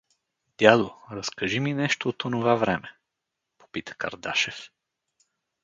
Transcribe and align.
—Дядо, 0.57 0.95
разкажи 1.11 1.59
ми 1.59 1.73
нещо 1.73 2.09
от 2.09 2.25
онова 2.25 2.55
време?— 2.55 2.91
попита 3.57 3.95
Кардашев. 3.95 4.69